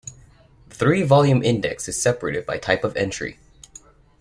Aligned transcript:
The 0.69 0.73
three-volume 0.73 1.43
index 1.43 1.87
is 1.87 2.01
separated 2.01 2.47
by 2.47 2.57
type 2.57 2.83
of 2.83 2.97
entry. 2.97 3.37